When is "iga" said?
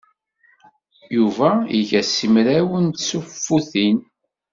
1.79-2.01